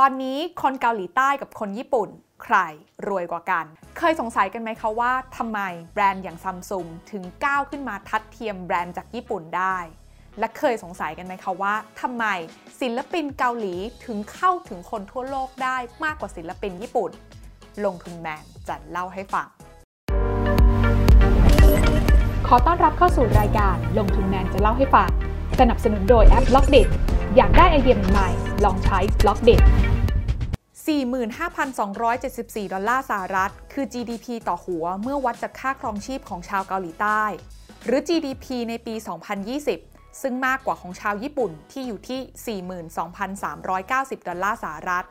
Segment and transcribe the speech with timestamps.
[0.00, 2.08] ตอนนี้คนเกาหลีใต้กับคนญี่ปุ่น
[2.42, 2.56] ใคร
[3.08, 3.64] รวยกว่ากัน
[3.98, 5.60] เคยสงสัยกันไหมคะว่าทำไม
[5.94, 9.78] แบรนด์อย่างซัมซุงถึงก้าวขึ้นมาทัดเทียมแบรนด์จากญี่ปุ่นได้
[10.38, 12.24] และเคยสงสัยกันไหมคะว่าทำไม
[12.80, 13.74] ศิลปินเกาหลี
[14.04, 17.10] ถึงเข้าถึงคนทั่วโลกได้มากกว่าศิลปินญี่ปุ่น
[17.84, 19.48] ลงทุนแมนจะเล่าให้ฟัง
[22.46, 25.10] ขอต้อนรับเข้าสู่รายการลงทุนแมนจะเล่าให้ฟัง
[25.60, 26.88] สนับสนุนโดยแอป Blockdit
[27.36, 28.28] อยากได้ไอเดียใหม่
[28.64, 29.60] ลองใช้ Blockdit
[30.86, 37.22] 45,274 ดอลลาร์สหรัฐ คือ GDP ต่อหัวเมื่อวัดจากค่าครองชีพของชาวเกาหลีใต้
[37.84, 38.94] หรือ GDP ในปี
[39.58, 42.60] 2020 ซึ่งมากกว่าของชาวญี่ปุ่นที่อยู่ที่
[43.38, 45.04] 42,390 ดอลลาร์สหรัฐ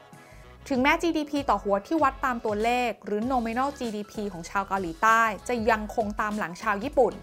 [0.70, 7.14] ถึงแม้ GDP ต่อหัวที่วัดตามตัวเลข หรือ nominal GDP ของชาวเกาหลีใต้ จะยังคงตามหลังชาวญี่ปุ่น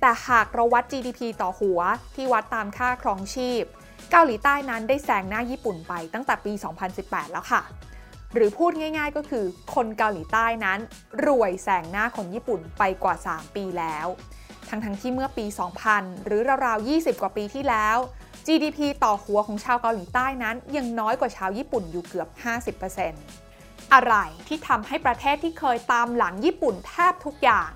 [0.00, 1.80] แต่หากเราวัด GDP ต่อหัว
[2.14, 3.62] ที่วัดตามค่าครองชีพ
[4.10, 6.52] เกาหลีใต้นั้นได้แซงหน้าญี่ปุ่นไปตั้งแต่ปี
[6.92, 7.62] 2018 แล้วค่ะ
[8.34, 10.78] หรือพูดง่ายๆก็คือคนเกาหลีใต้นั้น
[11.26, 14.06] รวยแซงหน้าคนญี่ปุ่นไปกว่า 3 ปีแล้ว
[14.68, 15.44] ทั้งๆทที่เมื่อปี
[15.86, 17.96] 2000 หรือราวๆ 20 กว่าปีที่แล้ว
[18.46, 22.28] GDP ต่อหัวของชาวเกาหลีใต้นั้น ยังน้อยกว่าชาวญี่ปุ่นอยู่เกือบ
[23.10, 24.14] 50%อะไร
[24.46, 27.70] ที่ทำให้ประเทศที่เคยตามหลังญี่ปุ่นแทบทุกอย่าง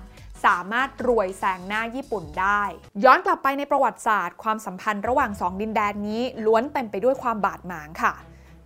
[0.45, 2.61] สามารถรวยแซงหน้าญี่ปุ่นได้
[3.03, 8.13] ย้อนกลับไปในประวัติศาสตร์ ความสัมพันธ์ระหว่างสองดินแดนนี้ล้วนเต็มไปด้วยความบาดหมางค่ะ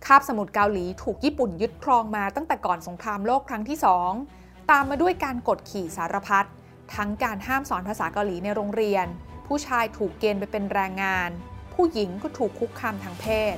[0.06, 3.78] คาบสมุทรเกาหลีถูกญี่ปุ่นยึดครองมาตั้งแต่ก่อนสงครามโลกครั้งที่
[4.24, 6.46] 2ตามมาด้วยการกดขี่สารพัด
[6.94, 9.06] ทั้งการห้ามสอนภาษาเกาหลีในโรงเรียน
[9.46, 11.30] ผู้ชายถูกเกณฑ์ไปเป็นแรงงาน
[11.74, 13.56] ผู้หญิงก็ถูกคุกคามทางเพศ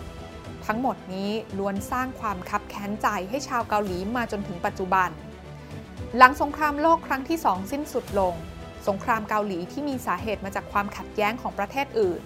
[0.66, 5.10] ทั้งหมดนี้ล้วนสร้างความคับแค้นใจให้ชาวเกาหลีมาจนถึงปัจจุบัน
[6.16, 8.34] หลังสงครามโลกครั้งที่สองสิ้นสุดลง
[8.88, 12.20] สงครามเกาหลีที่มีสาเหตุมาจากความขัดแย้งของประเทศอื่น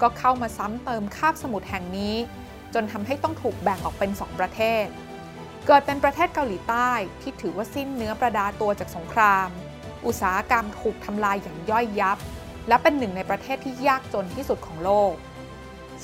[0.00, 2.14] ก็เข้ามาซ้ำเติมคาบสมุทรแห่งนี้
[2.74, 4.86] จนทำให้ต้องถูกแบ่งออกเป็น 2 ประเทศ
[5.66, 9.48] เกิดเป็นประเทศเกาหลีใต้ที่ถือว่าสิ้นเนื้อประดาตัวจากสงคราม
[10.06, 12.18] อุตสาหกรรมถูกทำลายอย่างย่อยยับ
[12.68, 15.14] และเป็นหนึ่งในประเทศที่ยากจนที่สุดของโลก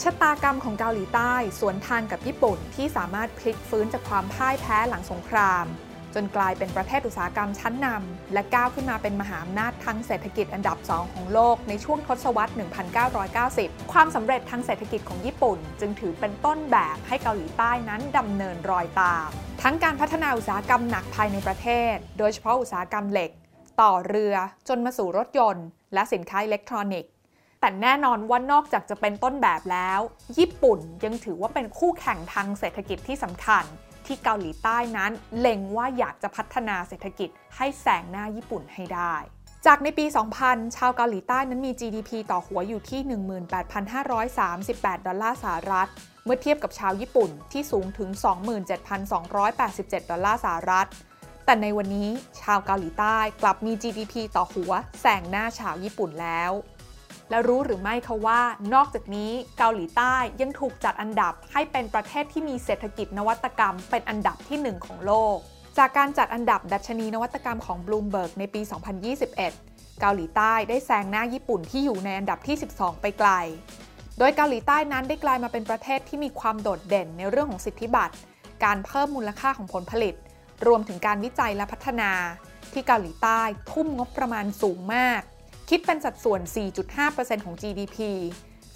[0.02, 5.64] ชะตากรรมของเกาหลีใต้สวนทางกับญี่ปุ่นที่สามารถพลิกฟื้นจากความพ่ายแพ้หลังสงคราม
[6.14, 12.52] จนกลายเป็นประเทศอุตสาหกรรมชั้นนำและก้าวขึ้นมาเป็นมหาอำนาจทางเศรษฐกิจอันดับ 2 ของโลกในช่วงทศวรรษ
[13.22, 19.28] 1990 ความสำเร็จทางเศรษฐกิจของญี่ปุ่น จึงถือเป็นต้นแบบให้เกาหลีใต้นั้นดำเนินรอยตาม
[19.62, 23.30] ทั้งการพัฒนาอุตสาหกรรมหนักภายในประเทศ โดยเฉพาะอุตสาหกรรมเหล็ก
[23.80, 24.34] ต่อเรือ
[24.68, 27.10] จนมาสู่รถยนต์ และสินค้าอิเล็กทรอนิกส์
[27.60, 30.00] แต่แน่นอนว่านอกจากจะเป็นต้นแบบแล้ว
[30.38, 33.64] ญี่ปุ่นยังถือว่าเป็นคู่แข่งทางเศรษฐกิจที่สำคัญ
[34.06, 39.14] ที่เกาหลีใต้นั้นเล็งว่าอยากจะพัฒนาเศรษฐกิจให้แซงหน้าญี่ปุ่นให้ได้
[39.66, 40.06] จากในปี
[40.40, 43.00] 2000 ชาวเกาหลีใต้นั้นมี GDP ต่อหัวอยู่ที่
[43.84, 45.88] 18,538 ดอลลาร์สหรัฐ
[46.24, 48.10] เมื่อเทียบกับชาวญี่ปุ่นที่สูงถึง
[48.90, 50.88] 27,287 ดอลลาร์สหรัฐ
[51.44, 52.10] แต่ในวันนี้
[52.42, 56.50] ชาวเกาหลีใต้กลับมี GDP ต่อหัวแซงหน้าชาวญี่ปุ่นแล้ว
[57.30, 58.40] และรู้หรือไม่คะว่า
[58.74, 65.36] นอกจากนี้เกาหลีใต้ยังถูกจัดอันดับให้เป็นประเทศที่มีเศรษฐกิจนวัตกรรม เป็นอันดับที่ 1 ของโลก
[65.78, 68.60] จากการจัดอันดับดัชนีนวัตกรรมของ Bloomberg ในปี
[69.26, 73.30] 2021 เกาหลีใต้ได้แซงหน้าญี่ปุ่นที่อยู่ในอันดับที่ 12 ไปไกล
[74.18, 78.14] โดยเกาหลีใต้นั้นได้กลายมาเป็นประเทศที่มีความโดดเด่นในเรื่องของสิทธิบัตร
[78.64, 80.14] การเพิ่มมูลค่าของผลผลิต
[80.66, 82.10] รวมถึงการวิจัยและพัฒนา
[82.72, 85.20] ที่เกาหลีใต้ทุ่มงบประมาณสูงมาก
[85.68, 86.40] คิดเป็นสัดส่วน
[86.92, 87.98] 4.5%ของ GDP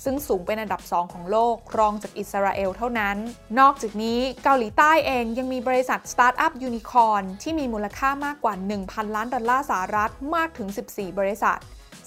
[0.04, 3.16] ซึ่งสูงเป็นอันดับ 2 ของโลก รองจากอิสราเอลเท่านั้น
[3.60, 8.54] นอกจากนี้เกาหลีใต้เองยังมีบริษัทสตาร์ทอัพยูนิคอร์นที่มีมูลค่ามากกว่า
[8.84, 11.58] 1,000 ล้านดอลลาร์สหรัฐมากถึง 14 บริษัท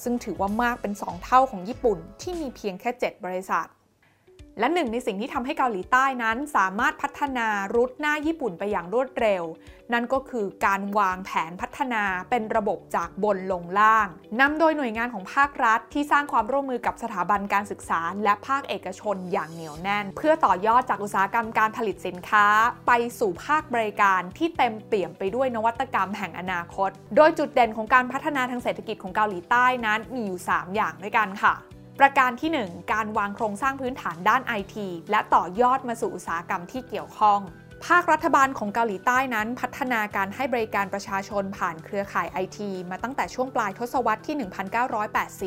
[0.03, 3.67] ซึ่งถือว่ามากเป็น 2 เท่าของญี่ปุ่นที่มีเพียงแค่ 7 บริษัท
[4.61, 9.43] และหนึ่งในสิ่งที่ทำให้เกาหลีใต้นั้นสามารถพัฒนารุดหน้าญี่ปุ่นไปอย่างรวดเร็ว
[9.93, 14.07] นั่นก็คือการวางแผนพัฒนาเป็นระบบจากบนลงล่าง
[14.39, 22.45] นำโดยหน่วยงานของภาครัฐ ที่สร้างความร่วมมือกับสถาบันการศึกษา และภาคเอกชนอย่างเหนียวแน่น เพื่อต่อยอดจากอุตสาหกรรมการผลิตสินค้า
[22.87, 31.55] ไปสู่ภาคบริการที่เต็มเปี่ยมไปด้วยนวัตกรรมแห่งอนาคต โดยจุดเด่นของการพัฒนาทางเศรษฐกิจของเกาหลีใต้นั้นมีอยู่ 3 อย่างด้วยกันค่ะ
[31.99, 37.39] ประการที่ 1 การวางโครงสร้างพื้นฐานด้านไอทีและต่อยอดมาสู่อุตสาหกรรมที่เกี่ยวข้อง
[37.85, 44.35] ภาครัฐบาลของเกาหลีใต้นั้น พัฒนาการให้บริการประชาชนผ่านเครือข่ายไอทีมาตั้งแต่ช่วงปลายทศวรรษที่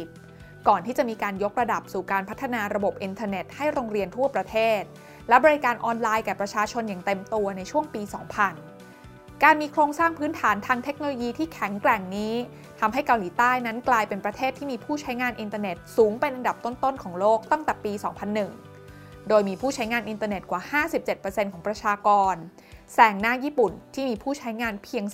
[0.02, 4.81] 1980 ก่อนที่จะมีการยกระดับสู่การพัฒนาระบบอินเทอร์เน็ตให้โรงเรียนทั่วประเทศ
[5.29, 8.02] และบริการออนไลน์แก่ประชาชนอย่างเต็มตัวในช่วงปี
[8.43, 8.74] 2000
[9.44, 12.35] การมีโครงสร้างพื้นฐานทางเทคโนโลยีที่แข็งแกร่งนี้
[12.81, 17.93] ทำให้เกาหลีใต้นั้นกลายเป็นประเทศที่มีผู้ใช้งานอินเทอร์เน็ตสูงเป็นอันดับต้นๆของโลกตั้งแต่ปี
[18.61, 20.82] 2001 โดยมีผู้ใช้งานอินเทอร์เน็ตกว่า
[21.12, 22.35] 57%ของประชากร
[22.94, 25.05] แซงหน้าญี่ปุ่นที่มีผู้ใช้งานเพียง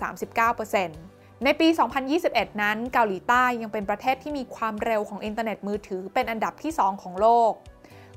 [0.67, 1.69] 39%ในปี
[2.15, 7.53] 2021 นั้น เกาหลีใต้ยังเป็นประเทศที่มีความเร็วของอินเทอร์เน็ตมือถือเป็นอันดับที่ 2 ของโลก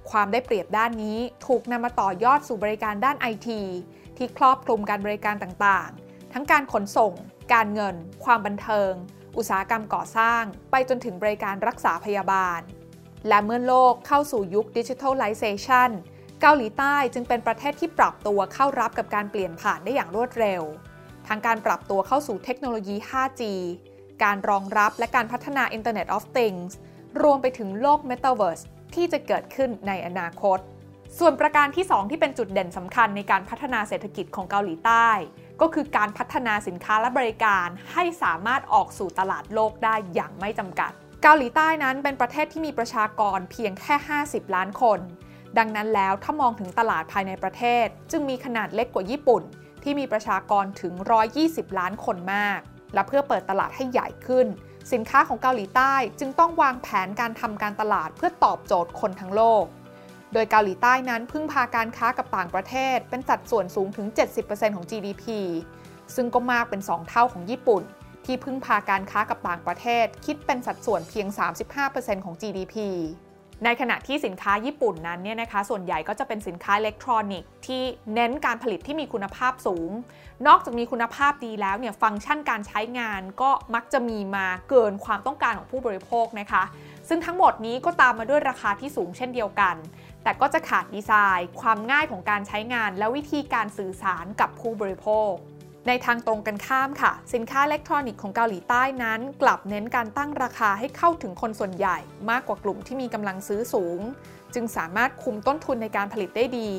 [0.09, 3.61] ความได้เปรียบด้านนี้ถูกนำมาต่อยอดสู่บริการด้านไอที
[4.17, 6.02] ที่ครอบคลุมการบริการต่างๆ
[6.33, 7.13] ทั้งการขนส่ง
[7.53, 8.91] การเงิน ความบันเทิง
[9.37, 12.61] อุตสาหกรรมก่อสร้าง ไปจนถึงบริการรักษาพยาบาล
[13.27, 15.91] และเมื่อโลกเข้าสู่ยุคดิจิทัลไลเซชัน
[16.41, 20.63] เกาหลีใต้จึงเป็นประเทศที่ปรับตัวเข้ารับกับการเปลี่ยนผ่านได้อย่างรวดเร็ว
[21.27, 23.41] ทั้งการปรับตัวเข้าสู่เทคโนโลยี 5G
[24.23, 26.71] การรองรับและการพัฒนา Internet of Things
[27.21, 28.63] รวมไปถึงโลก Metaverse
[28.95, 30.59] ที่จะเกิดขึ้นในอนาคต
[31.19, 35.09] ส่วนประการที่ 2 ที่เป็นจุดเด่นสำคัญในการพัฒนาเศรษฐกิจของเกาหลีใต้
[35.61, 40.91] ก็คือการพัฒนาสินค้าและบริการให้สามารถออกสู่ตลาดโลกได้อย่างไม่จำกัด
[41.23, 43.95] เกาหลีใต้นั้นเป็นประเทศที่มีประชากรเพียงแค่
[44.25, 44.99] 50 ล้านคน
[45.57, 49.43] ดังนั้นแล้วถ้ามองถึงตลาดภายในประเทศ จึงมีขนาดเล็กกว่าญี่ปุ่น
[49.83, 50.93] ที่มีประชากรถึง
[51.35, 52.59] 120 ล้านคนมาก
[52.93, 54.47] และเพื่อเปิดตลาดให้ใหญ่ขึ้น
[54.91, 59.63] สินค้าของเกาหลีใต้จึงต้องวางแผนการทำการตลาดเพื่อตอบโจทย์คนทั้งโลก
[60.33, 64.07] โดยเกาหลีใต้นั้นพึ่งพาการค้ากับต่างประเทศ เป็นสัดส่วนสูงถึง
[64.41, 65.25] 70%ของ GDP
[66.15, 67.83] ซึ่งก็มากเป็น 2 เท่าของญี่ปุ่น
[68.25, 71.27] ที่พึ่งพาการค้ากับต่างประเทศ คิดเป็นสัดส่วนเพียง
[71.77, 72.75] 35%ของ GDP
[73.63, 77.83] ในขณะที่สินค้าญี่ปุ่นนั้นเนี่ยนะคะส่วนใหญ่ก็จะเป็นสินค้าอิเล็กทรอนิกส์ที่
[78.15, 79.91] เน้นการผลิตที่มีคุณภาพสูง
[80.47, 86.63] นอกจากมีคุณภาพดีแล้วเนี่ยฟังก์ชันการใช้งานก็มักจะมีมาเกินความต้องการของผู้บริโภคนะคะ
[87.09, 89.75] ซึ่งทั้งหมดนี้ก็ตามมาด้วยราคาที่สูงเช่นเดียวกัน
[90.23, 95.31] แต่ก็จะขาดดีไซน์ ความง่ายของการใช้งาน และวิธีการสื่อสารกับผู้บริโภค
[95.87, 101.97] ในทางตรงกันข้ามค่ะ สินค้าอิเล็กทรอนิกส์ของเกาหลีใต้นั้น กลับเน้นการตั้งราคาให้เข้าถึงคนส่วนใหญ่
[102.29, 103.99] มากกว่ากลุ่มที่มีกำลังซื้อสูง
[104.53, 106.69] จึงสามารถคุมต้นทุนในการผลิตได้ดี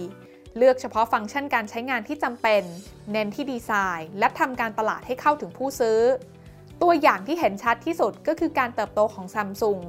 [0.56, 2.62] เลือกเฉพาะฟังก์ชันการใช้งานที่จำเป็น
[3.12, 5.98] เน้นที่ดีไซน์ และทำการตลาดให้เข้าถึงผู้ซื้อ
[6.82, 9.80] ตัวอย่างที่เห็นชัดที่สุดก็คือการเติบโตของซัมซุง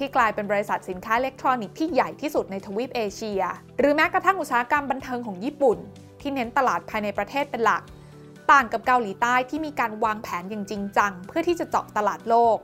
[0.00, 3.42] ที่กลายเป็นบริษัทสินค้าอิเล็กทรอนิกส์ที่ใหญ่ที่สุดในทวีปเอเชีย
[3.78, 5.78] หรือแม้กระทั่งอุตสาหกรรมบันเทิงของญี่ปุ่น
[6.20, 7.82] ที่เน้นตลาดภายในประเทศเป็นหลัก
[8.50, 12.58] ต่างกับเกาหลีใต้ที่มีการวางแผนอย่างจริงจัง เพื่อที่จะเจาะตลาดโลก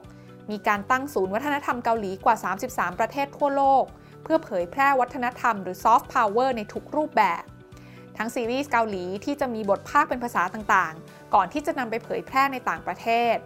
[0.50, 2.36] มีการตั้งศูนย์วัฒนธรรมเกาหลีกว่า
[2.68, 3.84] 33 ประเทศทั่วโลก
[4.22, 7.42] เพื่อเผยแพร่วัฒนธรรมหรือซอฟต์พาวเวอร์ในทุกรูปแบบ
[8.16, 13.36] ทั้งซีรีส์เกาหลีที่จะมีบทพากย์เป็นภาษาต่างๆ ก่อนที่จะนำไปเผยแพร่ในต่างประเทศ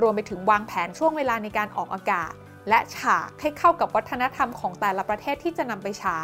[0.00, 2.32] รวมไปถึงวางแผนช่วงเวลาในการออกอากาศ
[2.68, 6.20] และฉากให้เข้ากับวัฒนธรรมของแต่ละประเทศที่จะนำไปใช้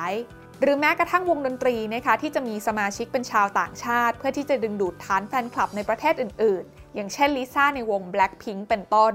[0.60, 9.14] หรือแม้กระทั่งวงดนตรีนะคะที่จะมีสมาชิกเป็นชาวต่างชาติ เพื่อที่จะดึงดูดฐานแฟนคลับในประเทศอื่น ๆ อย่างเช่นลิซ่าในวง Blackpink เป็นต้น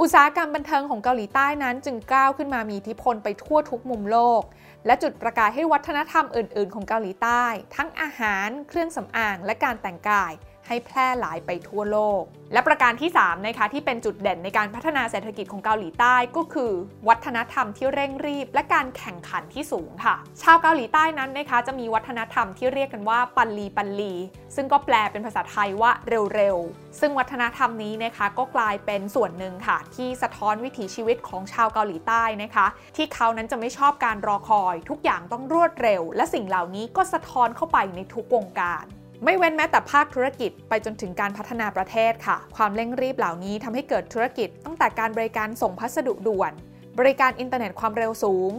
[0.00, 4.42] อุตสาหกรรมบันเทิงของเกาหลีใต้นั้นจึงก้าวขึ้นมามีอิทธิพลไปทั่วทุกมุมโลก
[4.86, 7.44] และจุดประกายให้วัฒนธรรมอื่น ๆ ของเกาหลีใต้
[7.76, 10.32] ทั้งอาหาร เครื่องสำอาง และการแต่งกาย
[10.68, 12.22] ให้แพร่หลายไปทั่วโลก
[12.52, 16.72] และประการที่3นะคะที่เป็นจุดเด่นในการพัฒนาเศรษฐกิจของเกาหลีใต้ก็คือ
[17.08, 24.14] วัฒนธรรมที่เร่งรีบ และการแข่งขันที่สูงค่ะ ชาวเกาหลีใต้นั้นนะคะจะมีวัฒนธรรมที่เรียกกันว่าปันลีปันลี
[24.56, 25.90] ซึ่งก็แปลเป็นภาษาไทยว่า
[26.34, 32.66] เร็วๆ ซึ่งวัฒนธรรมนี้นะคะก็กลายเป็นส่วนหนึ่งค่ะ ที่สะท้อนวิถีชีวิตของชาวเกาหลีใต้นะคะ
[32.96, 38.86] ที่เขานั้นจะไม่ชอบการรอคอย ทุกอย่างต้องรวดเร็ว และสิ่งเหล่านี้ก็สะท้อนเข้าไปในทุกวงการ
[39.24, 46.52] ไม่เว้นแม้แต่ภาคธุรกิจไปจนถึงการพัฒนาประเทศค่ะ ความเร่งรีบเหล่านี้ทำให้เกิดธุรกิจ ตั้งแต่การบริการส่งพัสดุด่วน
[46.98, 48.52] บริการอินเทอร์เน็ตความเร็วสูง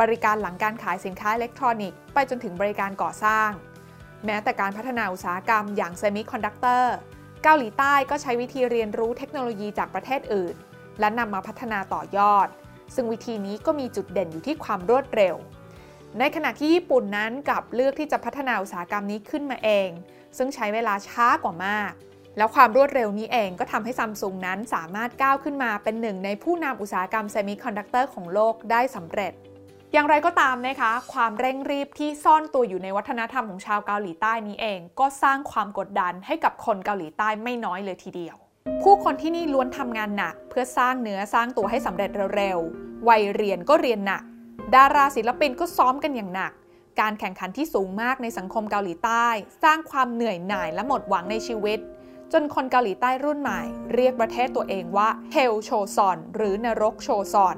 [0.00, 3.50] บริการหลังการขายสินค้าอิเล็กทรอนิกส์ไปจนถึงบริการก่อสร้าง
[4.24, 6.94] แม้แต่การพัฒนาอุตสาหกรรมอย่างเซมิคอนดักเตอร์
[7.42, 10.54] เกาหลีใต้ก็ใช้วิธีเรียนรู้เทคโนโลยีจากประเทศอื่น
[11.00, 12.48] และนำมาพัฒนาต่อยอด
[12.94, 15.34] ซึ่งวิธีนี้ก็มีจุดเด่นอยู่ที่ความรวดเร็ว
[16.18, 19.88] ในขณะที่ญี่ปุ่นนั้นกลับเลือกที่จะพัฒนาอุตสาหกรรมนี้ขึ้นมาเอง
[20.36, 21.92] ซึ่งใช้เวลาช้ากว่ามาก
[22.36, 29.32] แล้วความรวดเร็วนี้เองก็ทำให้ซัมซุงนั้นสามารถก้าวขึ้นมาเป็นหนึ่งในผู้นำอุตสาหกรรมเซมิคอนดักเตอร์ของโลกได้สำเร็จ
[29.92, 38.36] อย่างไรก็ตามนะคะ ความเร่งรีบที่ซ่อนตัวอยู่ในวัฒนธรรมของชาวเกาหลีใต้นี้เอง ก็สร้างความกดดันให้กับคนเกาหลีใต้ไม่น้อยเลยทีเดียว
[38.82, 44.22] ผู้คนที่นี่ล้วนทำงานหนัก เพื่อสร้างเนื้อสร้างตัวให้สำเร็จเร็วๆวัยเรียนก็เรียนหนัก
[44.74, 46.52] ดาราศิลปินก็ซ้อมกันอย่างหนัก
[47.00, 49.26] การแข่งขันที่สูงมากในสังคมเกาหลีใต้
[49.64, 51.78] สร้างความเหนื่อยหน่ายและหมดหวังในชีวิต
[52.32, 53.60] จนคนเกาหลีใต้รุ่นใหม่
[53.94, 57.56] เรียกประเทศตัวเองว่าเฮลโชซอนหรือนรกโชซอน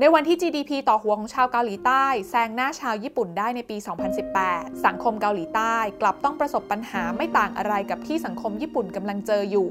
[0.00, 3.76] ในวันที่ GDP ต่อหัวของชาวเกาหลีใต้แซงหน้าชาวญี่ปุ่นได้ในปี
[4.30, 9.68] 2018 สังคมเกาหลีใต้กลับต้องประสบปัญหาไม่ต่างอะไรกับที่สังคมญี่ปุ่นกำลังเจออยู่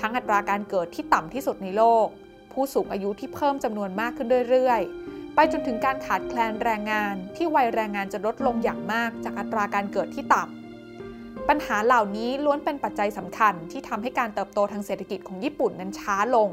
[0.00, 2.06] ทั้งอัตราการเกิดที่ต่ำที่สุดในโลก
[2.52, 5.03] ผู้สูงอายุที่เพิ่มจำนวนมากขึ้นเรื่อยๆ
[5.34, 16.50] ไปจนถึงการขาดแคลนแรงงานที่วัยแรงงานจะลดลงอย่างมากจากอัตราการเกิดที่ต่ำ ปัญหาเหล่านี้ล้วนเป็นปัจจัยสำคัญที่ทำให้การเติบโตทางเศรษฐกิจของญี่ปุ่นนั้นช้าลง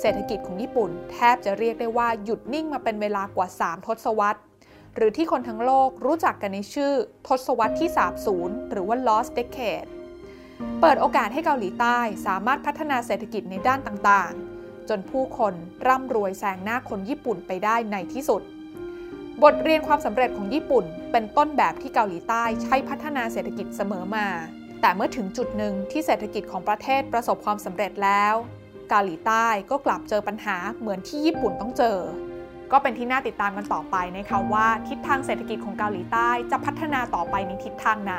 [0.00, 4.40] เศรษฐกิจของญี่ปุ่น แทบจะเรียกได้ว่าหยุดนิ่งมาเป็นเวลากว่า 3 ทศวรรษ
[4.94, 6.92] หรือที่คนทั้งโลกรู้จักกันในชื่อ
[7.28, 7.90] ทศวรรษที่
[8.30, 9.88] 30 หรือว่า lost decade
[10.80, 14.51] เปิดโอกาสให้เกาหลีใต้สามารถพัฒนาเศรษฐกิจในด้านต่างๆ
[14.88, 15.54] จนผู้คน
[15.86, 18.42] ร่ำรวยแซงหน้าคนญี่ปุ่นไปได้ในที่สุด
[19.42, 24.26] บทเรียนความสำเร็จของญี่ปุ่น เป็นต้นแบบที่เกาหลีใต้ใช้พัฒนาเศรษฐกิจเสมอมา
[24.80, 28.34] แต่เมื่อถึงจุดหนึ่งที่เศรษฐกิจของประเทศประสบความสำเร็จแล้ว
[28.90, 31.98] เกาหลีใต้ก็กลับเจอปัญหาเหมือนที่ญี่ปุ่นต้องเจอ
[32.72, 38.14] ก็เป็นที่น่าติดตามกันต่อไปนะคะว่า ทิศทางเศรษฐกิจของเกาหลีใต้จะพัฒนาต่อไปในทิศทางไหน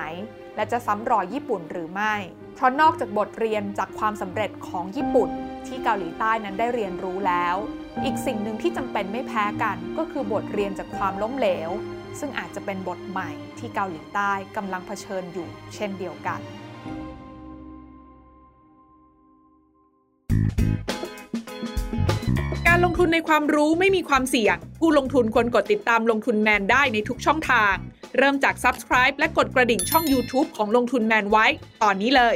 [0.55, 2.13] และจะซ้ำรอยญี่ปุ่นหรือไม่
[2.55, 5.29] เพราะนอกจากบทเรียนจากความสำเร็จของญี่ปุ่น
[5.67, 7.55] ที่เกาหลีใต้นั้นได้เรียนรู้แล้ว
[8.05, 11.70] อีกสิ่งหนึ่งที่จำเป็นไม่แพ้กันก็คือบทเรียนจากความล้มเหลว
[12.20, 13.29] ซึ่งอาจจะเป็นบทใหม่
[13.60, 16.39] ที่เกาหลีใต้กำลังเผชิญอยู่ เช่นเดียวกัน
[22.67, 27.75] การลงทุนในความรู้ไม่มีความเสี่ยง ผู้ลงทุนควรกดติดตามลงทุนแมนได้ในทุกช่องทาง
[28.17, 31.46] เริ่มจาก Subscribe และกดกระดิ่งช่อง YouTube ของลงทุนแมนไว้
[31.84, 32.36] ตอนนี้เลย